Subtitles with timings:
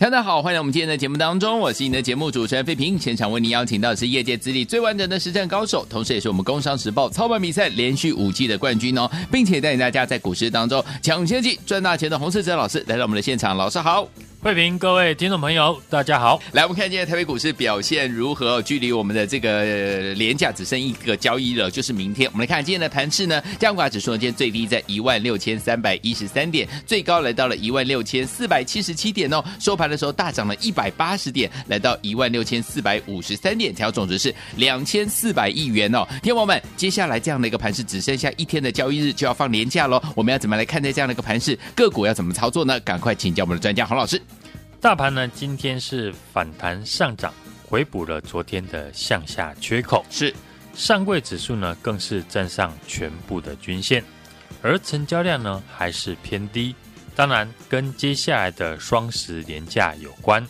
[0.00, 2.98] 大家好，欢迎来我们今天的节目当中，我是你的节目主持人费平。
[2.98, 14.08] 现场为您邀请到的是业界资历最完整的实战高手，同时也是我们工商时报操盘比赛连续五季的冠军哦，并且带领大家在股市当中抢先机赚大钱的洪世哲老师来到我们的现场，老师好。
[14.42, 16.40] 慧平，各位听众朋友，大家好。
[16.52, 18.62] 来，我们看今天台北股市表现如何？
[18.62, 22.26] 距离我们的这个连假只剩一个交易日，就是明天。
[22.32, 29.44] 我们来看今天的盘势呢，加权指数呢，今天最低在一万六千三百一十三点，最高来到了一万六千四百七十七点哦。
[29.58, 36.06] 收盘的时候大涨了一百八十点，来到一万六千四百五十三点，成交总值是两千四百亿元哦。
[36.22, 40.00] 天王们，接下来这样的一个盘势，只剩下一天的交易日就要放年假喽。
[40.14, 41.58] 我们要怎么来看待这样的一个盘势？
[41.74, 42.78] 个股要怎么操作呢？
[42.80, 44.20] 赶快请教我们的专家洪老师。
[44.80, 47.34] 大盘呢，今天是反弹上涨，
[47.66, 50.04] 回补了昨天的向下缺口。
[50.08, 50.34] 是，
[50.74, 54.02] 上柜指数呢，更是站上全部的均线，
[54.62, 56.74] 而成交量呢，还是偏低。
[57.20, 60.42] 当然，跟接下来的双十连假有关。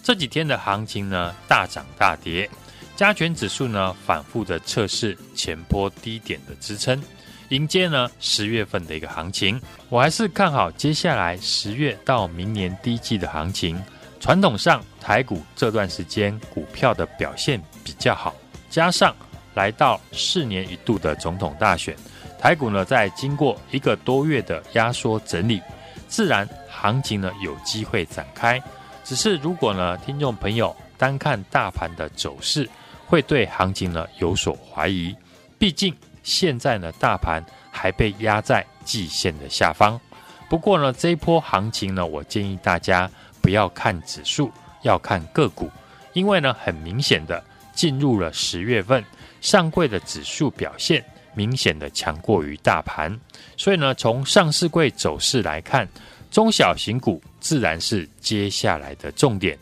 [0.00, 2.48] 这几天的行情呢，大涨大跌，
[2.94, 7.02] 加权指数呢，反复的测试前波低点的支撑。
[7.48, 13.76] 迎接呢十月份的一个行情，我还是看好接下来十月到明年第一季的行情。
[14.20, 18.32] 传统上台股这段时间股票的表现比较好，
[18.70, 19.12] 加上
[19.54, 21.96] 来到四年一度的总统大选，
[22.38, 25.60] 台股呢在经过一个多月的压缩整理，
[26.08, 28.62] 自然行情呢有机会展开。
[29.02, 32.68] 只是如果呢听众朋友单看大盘的走势，
[33.06, 35.14] 会对行情呢有所怀疑，
[35.58, 35.94] 毕竟。
[36.26, 40.00] 现在呢，大盘还被压在季线的下方。
[40.48, 43.10] 不过呢，这一波行情呢，我建议大家
[43.42, 45.70] 不要看指数，要看个股，
[46.14, 49.04] 因为呢，很明显的进入了十月份，
[49.42, 53.18] 上柜的指数表现明显的强过于大盘。
[53.56, 55.88] 所以呢，从上市柜走势来看，
[56.30, 59.58] 中小型股自然是接下来的重点。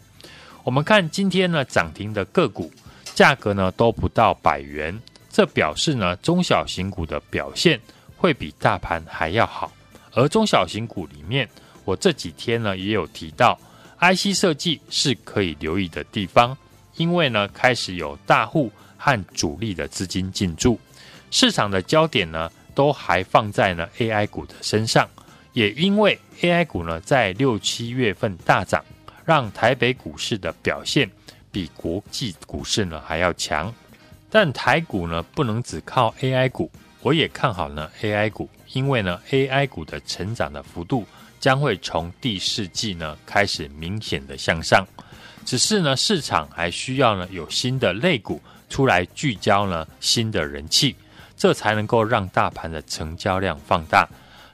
[0.65, 2.73] 我们看今天呢，涨停的个股
[3.15, 4.99] 价格呢，都不到百元。
[5.31, 7.81] 这表示呢，中小型股的表现
[8.17, 9.73] 会比大盘还要好。
[10.15, 11.49] 而中小型股里面，
[11.85, 13.59] 我这几天呢也有提到
[13.99, 16.57] ，IC 设计是可以留意的地方，
[16.97, 20.79] 因为呢开始有大户和主力的资金进驻，
[21.33, 25.09] 市场的焦点呢都还放在呢 AI 股的身上。
[25.53, 28.85] 也因为 AI 股呢在六七月份大涨，
[29.25, 31.11] 让台北股市的表现
[31.51, 33.73] 比国际股市呢还要强。
[34.31, 41.07] 但台股呢，不能只靠 AI 股，我也看好呢 AI 股，因为呢 AI 股的成长的幅度
[41.39, 44.87] 将会从第四季呢开始明显的向上，
[45.45, 48.41] 只是呢市场还需要呢有新的类股
[48.71, 50.97] 出来聚焦呢新的人气，
[51.37, 54.09] 这才能够让大盘的成交量放大，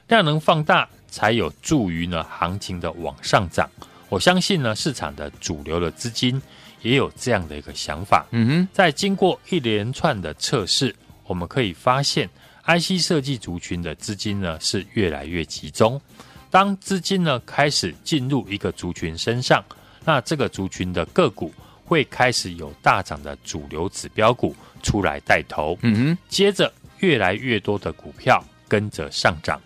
[0.07, 3.69] 量能放大才有助于呢行情的往上涨。
[4.09, 6.41] 我相信呢市场的主流的资金。
[6.81, 8.25] 也有这样的一个想法。
[8.31, 10.95] 嗯哼，在经过一连串的测试，
[11.25, 12.29] 我们可以发现
[12.63, 15.99] ，IC 设计族群的资金呢是越来越集中。
[16.49, 19.61] 当资金呢开始进入一个族群身上，
[20.05, 21.53] 那这个族群的个股
[21.89, 25.75] 会开始有大涨的主流指标股出来带头。
[25.81, 29.59] 嗯哼，接着越来越多的股票跟着上涨。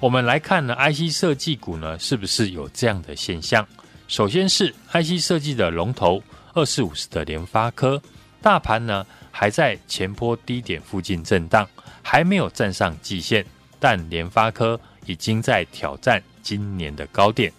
[0.00, 3.64] 我们来看呢，IC 设计股呢是不是有这样的现象？
[4.08, 6.20] 首先是 IC 设计的龙头。
[6.54, 8.02] 二四五十的联发科，
[8.42, 11.66] 大盘呢还在前波低点附近震荡，
[12.02, 13.42] 还没有站上季线，
[13.80, 17.50] 但联发科已经在挑战今年的高点。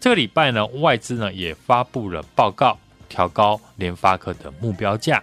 [0.00, 2.76] 这个礼拜呢，外资呢也发布了报告，
[3.12, 5.22] 调高联发科的目标价。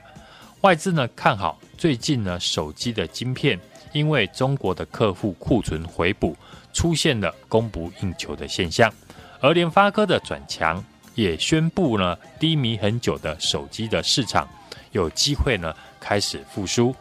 [0.62, 3.60] 外资呢看好最近呢手机的晶片，
[3.92, 6.38] 因为中国的客户库存回补，
[6.72, 8.94] 出现了供不应求的现象，
[9.42, 10.84] 而联发科的转强。
[11.16, 14.48] 也宣布呢，低迷很久的手机的市场
[14.92, 16.96] 有机会呢开始复苏。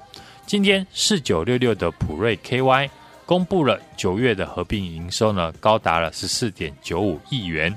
[0.45, 2.91] 今天四九六六的普瑞 KY
[3.27, 7.77] 公布了九月的合并营收呢，高达了十四点九五亿元，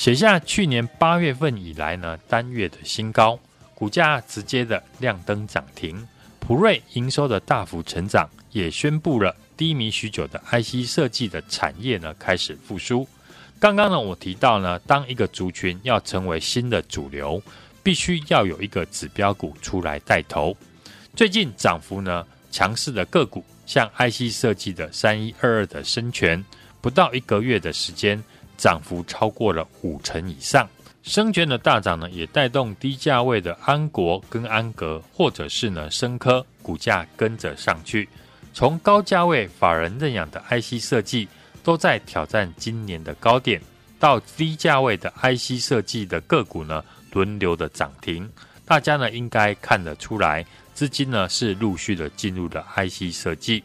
[0.00, 3.38] 写下去年八月份以来呢单月的新高，
[3.74, 6.08] 股价直接的亮灯涨停。
[6.38, 13.06] 普瑞营收的大幅成长，也宣布了低迷许久的 IC 设计的产业呢开始复苏。
[13.58, 17.42] 刚刚呢，我提到呢，当一个族群要成为新的主流，
[17.82, 20.56] 必须要有一个指标股出来带头。
[21.14, 26.42] 最近涨幅呢强势的个股，像 IC 设计的三一二二的燊全，
[26.80, 28.24] 不到一个月的时间，
[28.60, 30.68] 涨幅超过了五成以上。
[31.02, 38.08] 生全的大涨呢，也带动低价位的安国跟安格，或者是呢砷科股价跟着上去。
[38.52, 41.26] 从高价位法人认养的 IC 设计。
[41.62, 43.60] 都在挑战今年的高点，
[43.98, 46.82] 到低价位的 IC 设计的个股呢，
[47.12, 48.26] 轮流的涨停。
[48.64, 50.42] 大家呢应该看得出来，
[50.72, 53.62] 资金呢是陆续的进入了 IC 设计。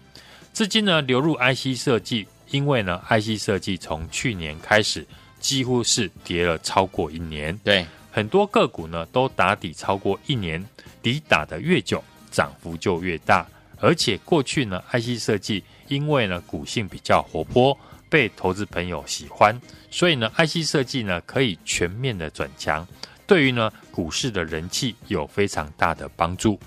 [0.51, 5.05] 资金呢流入 IC 设计，因为呢 IC 设计从去年开始
[5.41, 7.57] 几乎是跌了超过一年。
[7.63, 10.65] 对，很多个股呢都打底超过一年，
[11.01, 13.45] 底打得越久，涨幅就越大。
[13.81, 17.77] 而且过去呢 IC 设计因为呢股性比较活泼。
[18.07, 19.59] 被投资朋友喜欢，
[19.91, 22.87] 所以呢，IC 设计呢可以全面的转强，
[23.27, 26.57] 对于呢股市的人气有非常大的帮助。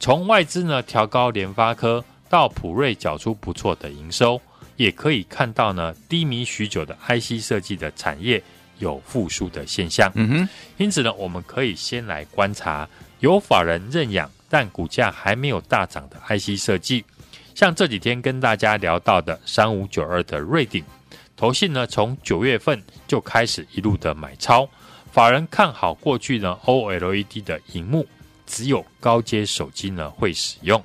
[0.00, 4.40] 从外资呢调高联发科到普瑞缴出不错的营收，
[4.78, 8.42] 也可以看到呢低迷许久的 IC 设计的产业
[8.78, 10.10] 有复苏的现象。
[10.14, 10.48] 嗯哼，
[10.78, 12.88] 因此呢，我们可以先来观察
[13.20, 17.04] 有法人认养但股价还没有大涨的 IC 设计。
[17.54, 20.84] 像这几天跟大家聊到的三五九二的瑞鼎，
[21.36, 24.68] 投信呢从九月份就开始一路的买超，
[25.10, 28.06] 法人看好过去呢 OLED 的荧幕
[28.46, 30.80] 只有高阶手机呢会使用，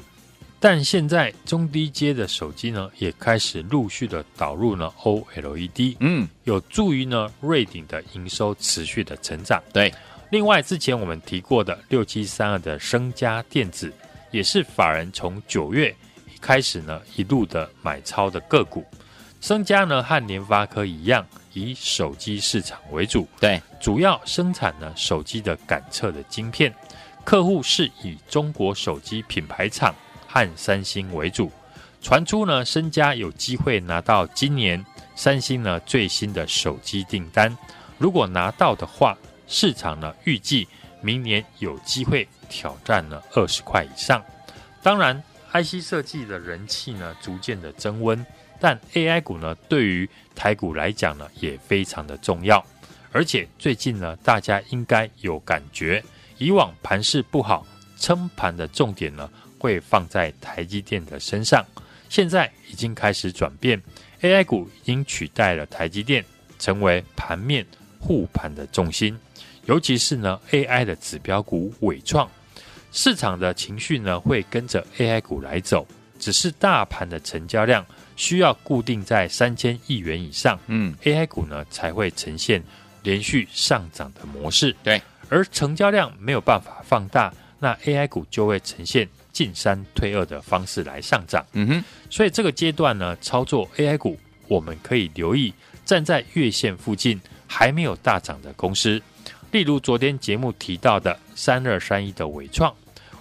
[0.66, 9.62] 但现在中低阶的手机呢也开始陆续的导入呢 OLED，嗯，有助于呢瑞鼎的营收持续的成长。
[9.74, 9.94] 对，
[10.30, 13.92] 另外之前我们提过的六七三二的升佳电子，
[14.32, 15.94] 也是法人从九月。
[16.40, 18.86] 开始呢，一路的买超的个股，
[19.42, 26.74] 升佳呢和联发科一样，以手机市场为主，对，主要生产呢手机的感测的晶片，
[27.26, 29.94] 客户是以中国手机品牌厂
[30.34, 31.52] 和三星为主。
[32.02, 34.84] 传出呢，身家有机会拿到今年
[35.16, 37.56] 三星呢最新的手机订单，
[38.00, 39.16] 如果拿到的话，
[39.48, 40.68] 市场呢预计
[41.02, 44.20] 明年有机会挑战了二十块以上。
[44.82, 45.22] 当然。
[45.54, 48.26] IC 设计的人气呢，逐渐的增温，
[48.60, 52.66] 但 AI 股呢，对于台股来讲呢，也非常的重要。
[53.12, 56.04] 而且最近呢，大家应该有感觉，
[56.40, 57.64] 以往盘势不好，
[58.00, 59.30] 撑盘的重点呢，
[59.64, 61.66] 会放在台积电的身上。
[62.10, 63.82] 现在已经开始转变
[64.22, 66.22] ，AI 股已经取代了台积电，
[66.60, 67.66] 成为盘面
[67.98, 69.18] 护盘的重心。
[69.66, 72.30] 尤其是呢，AI 的指标股伟创。
[72.92, 75.88] 市场的情绪呢，会跟着 AI 股来走，
[76.20, 77.86] 只是大盘的成交量
[78.18, 82.62] 需要固定在三千亿元以上，嗯，AI 股呢才会呈现
[83.02, 84.76] 连续上涨的模式。
[84.84, 91.46] 对，而成交量没有办法放大，那 AI 股就会呈现进三退二的方式来上涨。
[91.52, 95.54] 嗯哼，所以这个阶段呢，操作 AI 股，我们可以留意
[95.84, 99.02] 站在月线附近还没有大涨的公司，
[99.52, 102.74] 例如昨天节目提到的三二三一的伟创。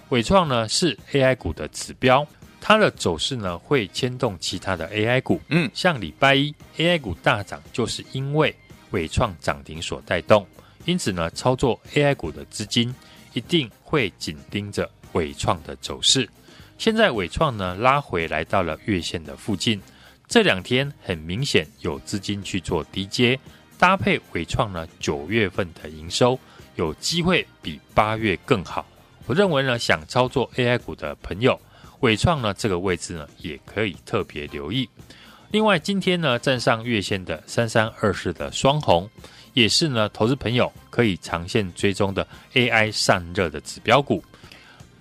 [0.09, 2.25] 伟创呢是 AI 股的指标，
[2.61, 5.41] 它的走势呢会牵动其他的 AI 股。
[5.49, 8.55] 嗯，像礼拜一 AI 股大涨，就是因为
[8.91, 10.45] 伟创涨停所带动。
[10.85, 12.93] 因此呢，操作 AI 股的资金
[13.33, 16.29] 一定会紧盯着纬创的走势。
[16.77, 19.81] 现在纬创呢拉回来到了月线的附近，
[20.27, 23.39] 这两天很明显有资金去做低接，
[23.77, 26.37] 搭配纬创呢九月份的营收
[26.75, 28.85] 有机会比八月更好。
[29.25, 31.57] 我认为呢，想操作 AI 股的朋友，
[32.01, 34.89] 纬创呢这个位置呢也可以特别留意。
[35.51, 39.09] 另外，今天呢站上月线的三三二四的双红，
[39.53, 44.21] 也是呢投资朋友可以长线追踪的 AI 散热的指标股。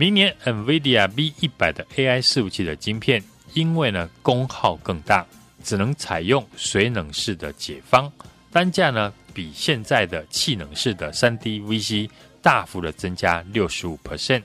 [0.03, 3.23] 明年 NVIDIA V 一百的 AI 伺服器的晶片，
[3.55, 5.25] 因为呢功耗更大，
[5.63, 8.11] 只能采用水冷式的解方，
[8.51, 12.11] 单价呢比现在的气冷式的三 D VC。
[12.43, 14.43] 大幅的增加六十五 percent，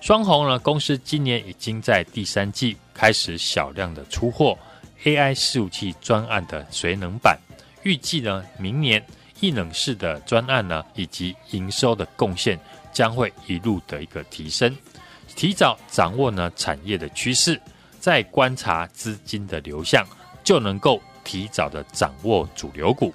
[0.00, 4.58] 双鸿呢公司今年已经在第三季开始小量的出货
[5.04, 7.38] AI 伺服器专案的水冷版，
[7.82, 9.04] 预计呢明年
[9.40, 12.58] 液冷式的专案呢以及营收的贡献
[12.96, 14.74] 将会一路的一个提升，
[15.34, 17.60] 提早掌握呢产业的趋势，
[18.00, 20.02] 再观察资金的流向，
[20.42, 23.12] 就能够提早的掌握主流股。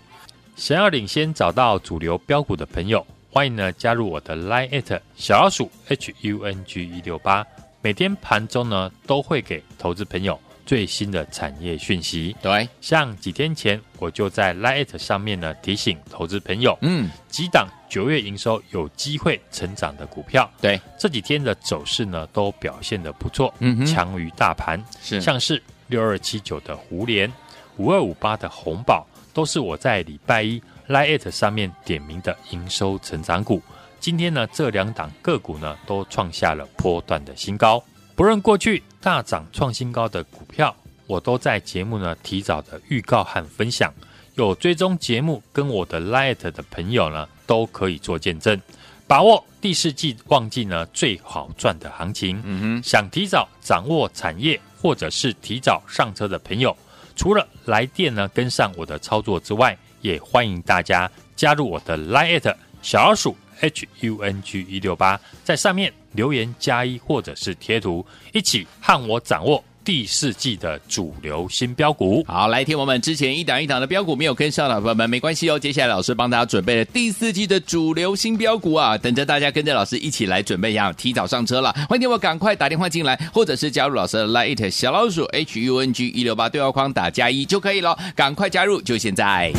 [0.55, 3.03] 想要领先找到主流标股的朋友。
[3.31, 7.43] 欢迎呢加入我的 Line@ 小老鼠 H U N G 一六八，
[7.81, 10.39] 每天盘中呢都会给投资朋友
[10.71, 12.33] 最新的产业讯息。
[12.41, 20.49] 对，像几天前我就在 Lite 上面呢提醒投资朋友，嗯，几档九月营收有机会成长的股票。
[20.61, 24.81] 对，这几天的走势呢都表现的不错，嗯哼，强于大盘。
[25.01, 27.29] 是，像是六二七九的胡联，
[27.75, 30.63] 五二五八的红宝，都是我在礼拜一。
[30.87, 33.61] Lite 上面点名的营收成长股，
[33.99, 37.83] 今天呢这两档个股呢都创下了波段的新高。
[38.15, 40.75] 不论过去大涨创新高的股票，
[41.07, 43.93] 我都在节目呢提早的预告和分享。
[44.35, 48.59] 有追踪节目跟我的 Light 的朋友呢，都可以做见证，
[49.07, 52.41] 把握第四季旺季呢最好赚的行情。
[52.45, 56.75] 嗯哼，想提早掌握产业或者是提早上车的朋友，
[57.15, 69.63] 除了来电呢跟上我的操作之外，也欢迎大家加入我的 Light 小老鼠 H U N G 一六八，在上面留言加一或者是贴图，一起和我掌握。
[69.83, 75.57] 第四季的主流新标股，好，来听我们之前一档一档的标股没有跟上的朋友们，没关系哦。
[75.57, 81.73] 接下来老师帮大家准备了第四季的主流新标股啊，等着大家跟着老师一起来准备呀，提早上车了。
[81.89, 89.51] 欢迎我赶快打电话进来，或者是加入老师的 Light 小老鼠 H U N G 一六八对话框打加一就可以了，赶快加入，就现在。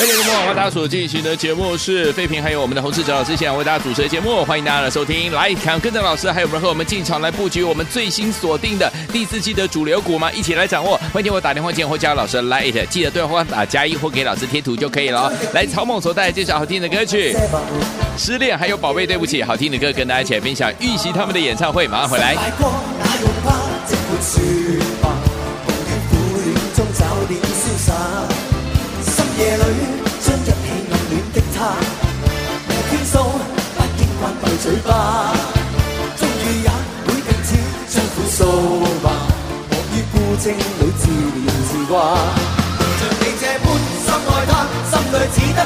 [0.00, 5.30] 大家好，欢迎大家所进行的节目是费平，还有我们的洪士哲老师，现在为大家主持的节目，欢迎大家的收听。
[5.30, 10.32] 来，看跟着老师，还有没有和我们进场来布局我们最新锁定的第四季的主流股吗？
[10.32, 10.98] 一起来掌握。
[11.12, 15.30] 欢迎我打电话进或加老师来 it，记得对话打加一或给老师贴图就可以了。
[15.52, 17.36] 来，曹猛所带来这首好听的歌曲，
[18.16, 22.34] 失恋还有宝贝对不起，好听的歌跟大家一起来分享，预习他们的演唱会，马上回来。
[29.40, 29.64] 夜里
[30.20, 30.52] 将一起
[30.92, 31.72] 暗恋的他，
[32.68, 33.14] 无倾诉，
[33.74, 35.32] 不经关闭嘴巴，
[36.18, 36.68] 终于也
[37.06, 37.50] 会停止
[37.88, 38.38] 将苦诉
[39.02, 39.06] 吧，
[39.70, 41.96] 我于孤清里自怜自挂。
[43.00, 43.66] 像你这般
[44.04, 44.52] 深爱他，
[44.90, 45.58] 心里只得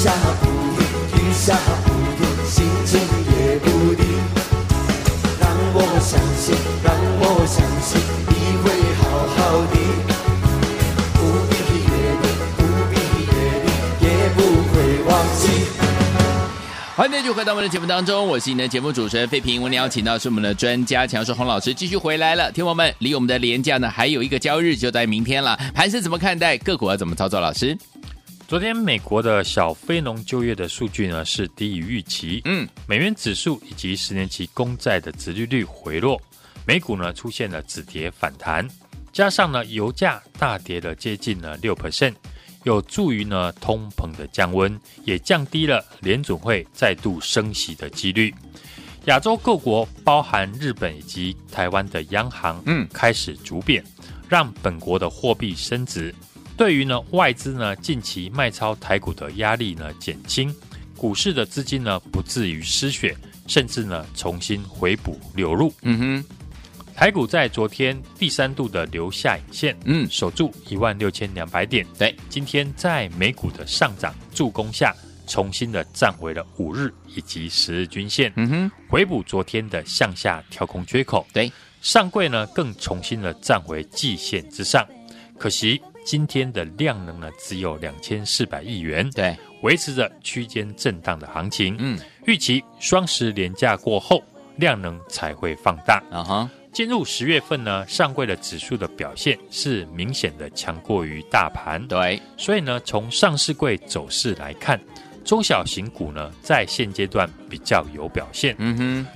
[0.00, 0.86] 下不停，
[1.16, 4.06] 雨下不停，心情也不定。
[5.40, 9.36] 让我相信，让我相信，你会好好
[9.66, 9.74] 的。
[11.14, 11.18] 不
[11.50, 11.52] 必
[11.82, 11.90] 约
[12.22, 12.62] 定，不
[12.92, 12.94] 必
[13.26, 13.66] 约定，
[14.06, 14.38] 也不
[14.70, 15.42] 会忘记。
[16.94, 19.60] 欢迎继续回到我们的节目当中，我是你的节目主持人费平。
[19.60, 22.52] 我们邀请到是我们的专家强势洪老师继续回来了。
[22.52, 25.58] 听友们，离我们的连假呢还有一个交易日，就在明天了。
[25.74, 26.56] 盘势怎么看待？
[26.58, 27.40] 个股要怎么操作？
[27.40, 27.76] 老师，
[28.48, 36.18] 昨天美国的小非农就业的数据呢是低于预期，嗯，美元指数以及十年期公债的殖利率回落，
[36.66, 38.66] 美股呢出现了止跌反弹，
[39.12, 42.14] 加上呢油价大跌了接近了六 percent。
[42.64, 48.34] 有助于呢通膨的降温，也降低了联准会再度升息的几率。
[49.04, 53.84] 亚洲各国，包含日本以及台湾的央行，嗯，开始逐贬，
[54.26, 56.14] 让本国的货币升值。
[56.58, 60.52] 对于呢外资呢近期卖超台股的压力呢减轻，
[60.96, 65.72] 股市的资金呢不至于失血，甚至呢重新回补流入。
[65.82, 66.24] 嗯哼。
[66.96, 71.86] 台股在昨天第三度的留下影线，嗯，守住一万六千两百点。
[71.96, 74.92] 对，今天在美股的上涨助攻下，
[75.24, 81.24] 重新的站回了五日以及十日均线，嗯哼，回补昨天的向下跳空缺口。
[81.32, 84.84] 对，上柜呢更重新的站回季线之上，
[85.38, 91.76] 可惜今天的量能呢只有两千四百亿元，对，维持着区间震荡的行情。
[91.78, 94.24] 嗯，预期双十连假过后
[94.56, 96.02] 量能才会放大。
[96.10, 96.50] 啊哈。
[96.72, 101.86] 进入十月份呢，上柜的指数的表现是明显的强过于大盘。
[101.86, 104.80] 对，所以呢，从上市柜走势来看，
[105.26, 108.56] 中小型股呢在现阶段比较有表现。
[108.56, 109.06] 嗯哼，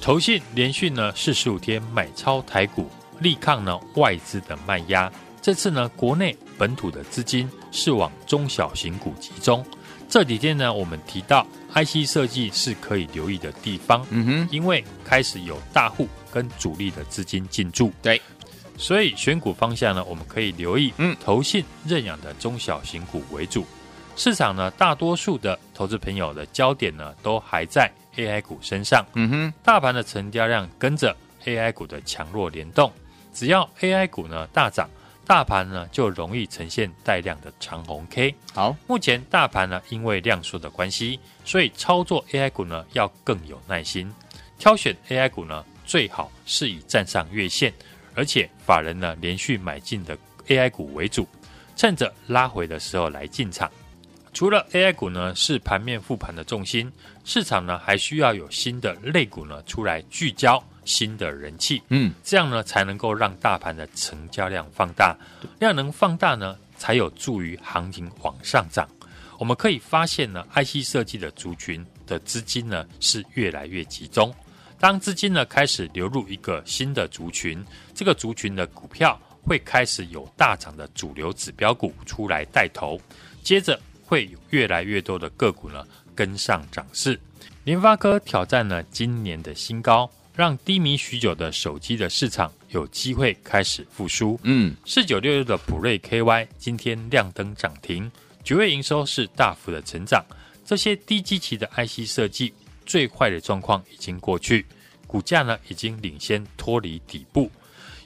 [0.00, 2.88] 投信连续呢四十五天买超台股，
[3.18, 5.12] 力抗呢外资的卖压。
[5.42, 9.64] 这次呢，国内本土的资金是往中小型股集中。
[10.08, 14.04] 这几天呢，我们提到 IC 设计是可以留意的地方。
[14.10, 17.92] 嗯哼，因为开始有大户跟主力的资金进驻。
[18.02, 18.20] 对，
[18.76, 23.64] 所以选股方向呢，我们可以留意，嗯，投信认养的中小型股为主。
[24.16, 29.06] 市场呢，大多数的投资朋友的焦点呢，都还在 AI 股身上。
[29.14, 32.92] 嗯哼，大盘的成交量跟着 AI 股的强弱联动，
[33.32, 34.90] 只要 AI 股呢大涨。
[35.30, 38.34] 大盘呢就容易呈现带量的长红 K。
[38.52, 44.12] 好，目前大盘呢因为量缩的关系，所以操作 AI 股呢要更有耐心。
[44.58, 47.72] 挑选 AI 股呢最好是以站上月线，
[48.12, 51.28] 而且法人呢连续买进的 AI 股为主，
[51.76, 53.70] 趁着拉回的时候来进场。
[54.32, 56.90] 除了 AI 股呢是盘面复盘的重心，
[57.22, 60.60] 市场呢还需要有新的类股呢出来聚焦。
[60.84, 65.16] 新的人气，嗯，这样呢才能够让大盘的成交量放大，
[65.58, 68.88] 量能放大呢，才有助于行情往上涨。
[69.38, 74.34] 我们可以发现呢，IC 设计的族群的资金呢是越来越集中。
[74.78, 77.64] 当资金呢开始流入一个新的族群，
[77.94, 83.00] 这个族群的股票会开始有大涨的主流指标股出来带头，
[83.42, 87.18] 接着会有越来越多的个股呢跟上涨势。
[87.64, 90.10] 联发科挑战了今年的新高。
[90.34, 94.38] 让低迷许久的手机的市场有机会开始复苏。
[94.44, 98.10] 嗯，四九六六的普瑞 KY 今天亮灯涨停，
[98.42, 100.24] 九月营收是大幅的成长。
[100.64, 102.54] 这些低基期的 IC 设计
[102.86, 104.64] 最坏的状况已经过去，
[105.06, 107.50] 股价呢已经领先脱离底部。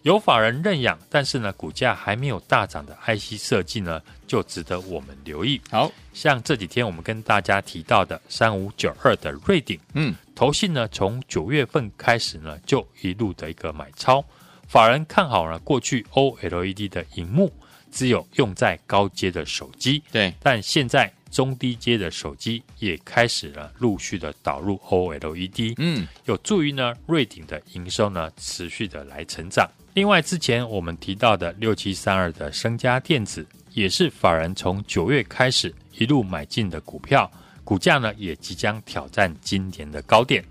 [0.03, 4.03] 有法人认养，但是呢，股价还没有大涨的 IC 设计呢，
[4.35, 5.61] 就值得我们留意。
[5.71, 5.93] 好。
[6.13, 14.25] 像这几天我们跟大家提到的三五九二的瑞鼎，嗯，投信呢从九月份开始呢就一路的一个买超，
[14.67, 17.53] 法人看好了过去 OLED 的荧幕
[17.93, 29.69] 只有用在高阶的手机，对，但现在中低阶的手机也开始了陆续的导入 OLED，嗯，有助于呢瑞鼎的营收呢持续的来成长。
[29.95, 37.31] 另外，之前我们提到的六七三二的升家电子，也是法人从九月开始一路买进的股票，
[37.65, 40.43] 股价呢也即将挑战今年的高点。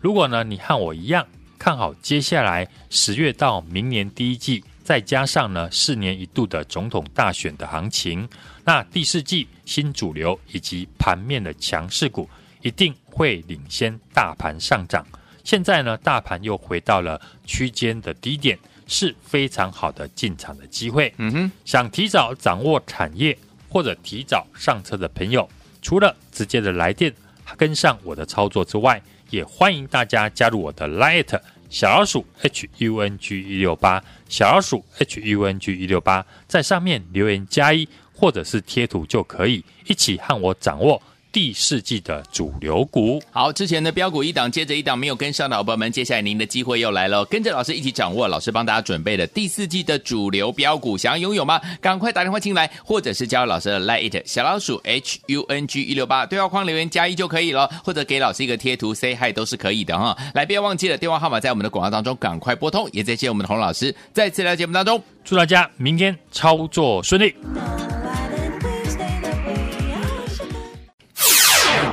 [0.00, 1.26] 如果呢你和我一样
[1.58, 8.28] 看好接下来十月到明年第一季，再加上呢四年一度的总统大选的行情，
[8.64, 12.30] 那第四季新主流以及盘面的强势股
[12.62, 15.04] 一定会领先大盘上涨。
[15.42, 18.56] 现在呢大盘又回到了区间的低点。
[18.88, 21.14] 是非常好的进场的机会。
[21.18, 25.48] 嗯哼，想提早掌握产业或者提早上车的朋友，
[25.80, 27.14] 除了直接的来电
[27.56, 41.00] 跟上我的操作之外，也欢迎大家加入我的 Light 小老鼠 H U N G 一六八小老鼠 H U N G 一六八，在上面留言加一或者是贴图就可以，一起和我掌握。
[41.30, 51.60] 第四季的主流股，好，之前的标股一档接着一档没有跟上的伙伴们，接下来您的机会又来了，跟着老师一起掌握老师帮大家准备的第四季的主流标股，想要拥有吗？
[51.80, 60.16] 赶快打电话进来，或者是加入老师的 Lite 小老鼠 H U N G 一六八对话框留言加一就可以了，或者给老师一个贴图 Say Hi 都是可以的哈。
[60.34, 62.88] 来，不要忘记了电话号码在我们的广告当中，赶快拨通。
[62.92, 67.34] 也再见我们的洪老师，再次来节目当中，祝大家明天操作顺利。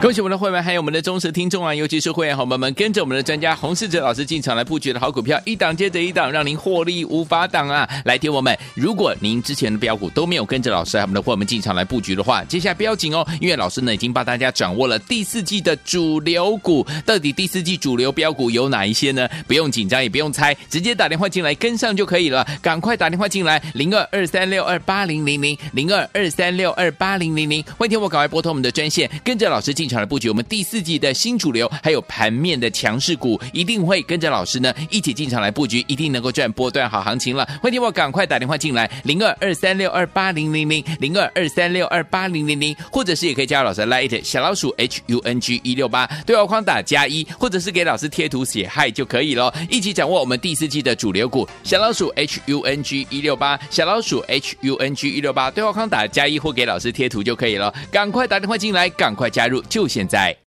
[0.05, 1.73] 恭喜我们的会员，还有我们的忠实听众啊！
[1.73, 7.89] 尤其是会员好朋友们，跟着我们的专家洪世哲老师进场来布局的好股票，一档接着一档，让您获利无法挡啊！
[8.05, 19.27] 来听我们，如果您之前的标股都没有跟着老师，我们的会员们进场来布局的话，接下来不要紧哦，因为老师呢已经帮大家掌握了第四季的主流股，到底第四季主流标股有哪一些呢？
[19.47, 22.45] 不用紧张，也不用猜，直接打电话进来跟上就可以了。
[22.61, 29.94] 赶快打电话进来，零二二三六二八零零零零二二三六二八零零零，欢迎听我赶快拨通我们的专线，跟着老师进场。
[29.99, 37.47] 来布局我们第四季的新主流，还有盘面的强势股，一定会跟着老师呢一起进场来布局，一定能够赚波段好行情了。
[37.61, 49.53] 欢迎我赶快打电话进来，零二二三六二八零零零零二二三六二八零零零，或者是也可以加入老师的 Light 小老鼠 H U N G 一六八对话框打加一，或者是给老师贴图写嗨就可以了。
[49.69, 57.73] 一起掌握我们第四季的主流股，小老鼠 H U N G 一六八小老鼠 H U N G 一六八对话框打加一或给老师贴图就可以了。
[57.91, 59.95] 赶快打电话进来，赶快加入就就。
[59.95, 60.35] 现在。